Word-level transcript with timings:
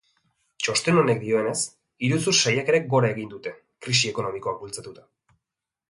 Txosten 0.63 1.01
honen 1.01 1.19
dioenez, 1.23 1.53
iruzur 2.09 2.37
saiakerek 2.39 2.89
gora 2.95 3.13
egin 3.17 3.31
dute 3.35 3.55
krisi 3.87 4.15
ekonomikoak 4.15 4.63
bultzatuta. 4.65 5.11